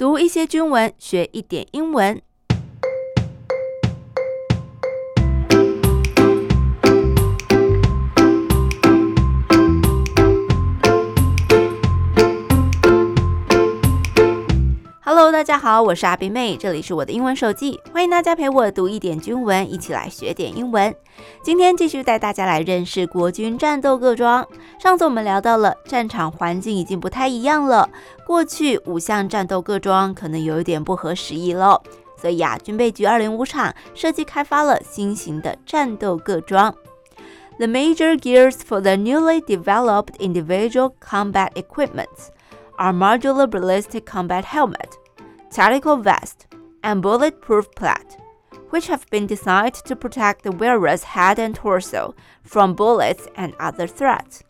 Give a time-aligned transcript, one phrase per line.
[0.00, 2.22] 读一些军文，学一点英文。
[15.40, 20.94] 大家好，我是阿宾妹，这里是我的英文手记，欢迎大家陪我读一点军文，一起来学点英文。
[21.42, 24.46] 今天继续带大家来认识国军战斗各装。
[24.78, 27.88] 上次我们聊到了战场环境已经不太一样了，
[28.26, 31.82] 过去五项战斗各装可能有一点不合时宜了，
[32.20, 36.70] 所以啊，军备局二零五厂设计开发了新型的战斗各装。
[37.56, 42.28] The major gears for the newly developed individual combat equipments
[42.76, 44.99] are modular ballistic combat helmet.
[45.49, 46.47] Tactical vest
[46.81, 48.17] and bulletproof plaid,
[48.71, 53.87] which have been designed to protect the wearer's head and torso from bullets and other
[53.87, 54.41] threats.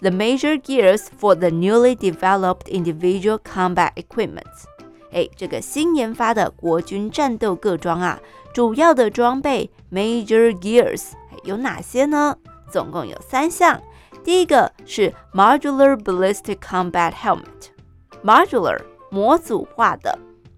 [0.00, 4.66] The major gears for the newly developed individual combat equipment，
[5.12, 8.20] 哎，这个新研发的国军战斗各装啊，
[8.52, 11.12] 主要的装备 major gears
[11.44, 12.36] 有哪些呢？
[12.70, 13.80] 总共有三项。
[14.24, 18.80] 第一个是 modular ballistic combat helmet，modular。
[19.09, 20.17] 模组化的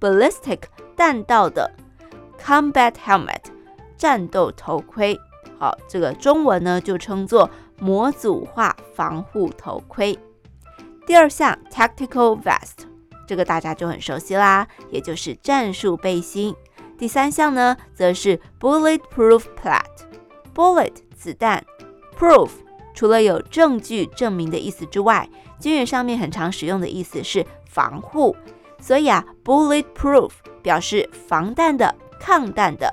[0.00, 0.60] ballistic
[0.96, 1.70] 弹道的
[2.42, 3.42] combat helmet
[3.96, 5.18] 战斗头盔，
[5.58, 10.18] 好，这个中文呢就称作模组化防护头盔。
[11.06, 12.86] 第二项 tactical vest，
[13.26, 16.54] 这个大家就很熟悉啦，也就是战术背心。
[16.96, 21.64] 第三项呢，则是 bulletproof plaid，bullet 子弹
[22.18, 22.50] ，proof
[22.94, 25.28] 除了有证据证明的意思之外，
[25.60, 27.46] 军语上面很常使用的意思是。
[27.72, 28.36] 防护，
[28.80, 30.30] 所以啊，bulletproof
[30.60, 32.92] 表示防弹的、抗弹的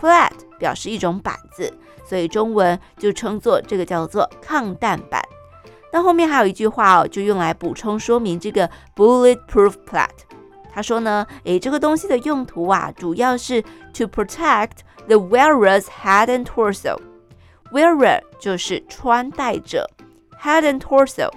[0.00, 5.20] ，plat 表示一种板子，所以中文就称作这个叫做抗弹板。
[5.92, 10.08] 那后面还有一句话哦，就用来补充说明这个 bulletproof plat。
[10.72, 13.60] 他说呢，诶，这个东西的用途啊，主要是
[13.92, 16.96] to protect the wearer's head and torso。
[17.72, 19.90] wearer 就是穿戴者
[20.40, 21.28] ，head and torso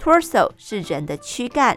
[0.00, 1.76] Torso 是人的躯干。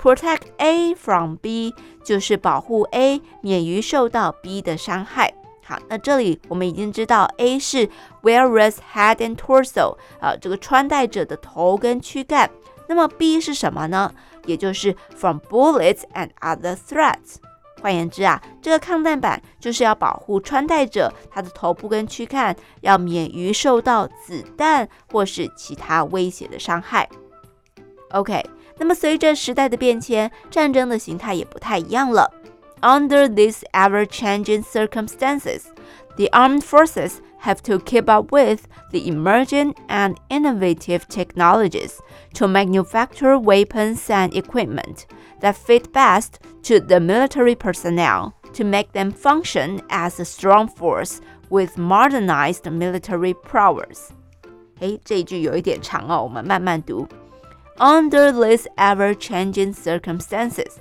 [0.00, 5.34] Protect A from B 就是保护 A 免于受到 B 的伤害。
[5.62, 7.88] 好，那这里我们已经知道 A 是
[8.22, 12.50] wearer's head and torso，啊，这个穿戴者的头跟躯干。
[12.88, 14.12] 那么 B 是什么呢？
[14.46, 17.36] 也就是 from bullets and other threats。
[17.80, 27.08] 换言之啊，这个抗弹板就是要保护穿戴者他的头部跟躯干，要免于受到子弹或是其他威胁的伤害。
[28.09, 28.43] OK。
[28.77, 32.29] 那么，随着时代的变迁，战争的形态也不太一样了。
[32.81, 35.61] Under these ever-changing circumstances,
[36.17, 41.99] the armed forces have to keep up with the emerging and innovative technologies
[42.33, 45.05] to manufacture weapons and equipment
[45.39, 51.19] that fit best to the military personnel to make them function as a strong force
[51.49, 54.09] with modernized military prowess.
[54.79, 57.07] 诶，这一句有一点长哦，我们慢慢读。
[57.80, 60.72] Under these ever-changing circumstances,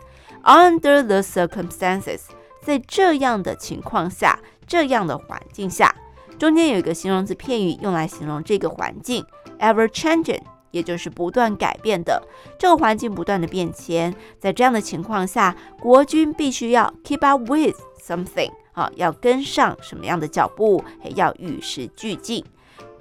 [0.44, 2.24] under the circumstances，
[2.62, 4.38] 在这样的情况下，
[4.68, 5.96] 这样的环境下，
[6.38, 9.26] 中间有一个形容词片语用来形容这个环境
[9.60, 12.22] ，ever-changing，也就是不断改变的。
[12.58, 20.84] 这个环境不断的变迁，在这样的情况下，国军必须要 keep up with something，啊，要跟上什么样的脚步，
[21.16, 22.44] 要与时俱进。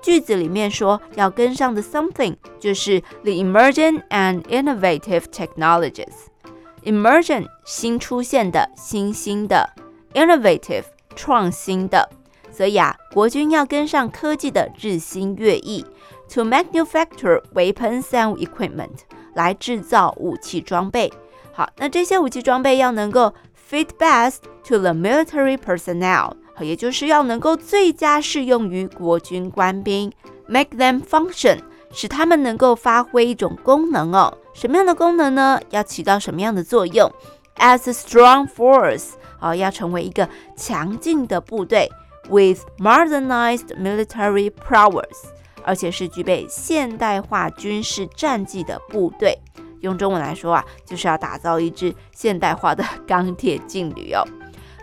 [0.02, 9.66] 句子里面说要跟上的 something 就是 the emerging and innovative technologies。emergent 新出现的、新兴的；
[10.14, 10.84] innovative
[11.16, 12.10] 创新的。
[12.52, 15.84] 所以啊，国军要跟上科技的日新月异，
[16.32, 19.00] to manufacture weapons and equipment
[19.34, 21.12] 来制造武器装备。
[21.54, 23.34] 好，那这些武器装备要能够
[23.72, 26.34] fit best to the military personnel。
[26.63, 30.13] 也就是要能够最佳适用于国军官兵
[30.47, 31.59] ，make them function，
[31.93, 34.37] 使他们能够发挥一种功能哦。
[34.55, 35.61] 什么样的功能呢？
[35.71, 37.11] 要起到什么样的作用
[37.57, 39.11] ？As a strong force，
[39.41, 41.91] 啊，要成为一个强劲的部队
[42.29, 45.29] ，with modernized military prowess，
[45.65, 49.39] 而且是具备现代化军事战绩的部队。
[49.81, 54.25] 用中文来说啊，就是要打造一支现代化的钢铁劲旅哦。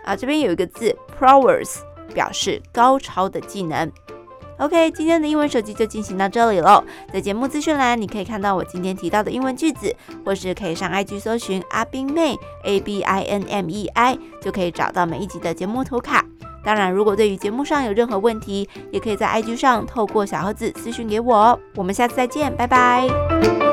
[0.06, 1.80] 啊，这边有一个字 prowess
[2.14, 3.90] 表示高超的技能。
[4.58, 6.82] OK，今天的英文手机就进行到这里喽。
[7.12, 9.94] 在节目资讯栏，你可以看到我今天提到的英文句子，
[10.24, 16.24] 或是可以上 IG 搜寻阿冰妹 A B I N M E I，就可以找到每一集的节目图卡。
[16.64, 21.60] 当然，如果对于节目上有任何问题，也可以在 IG 上透过小盒子私讯给我。
[21.74, 23.65] 我们下次再见，拜拜。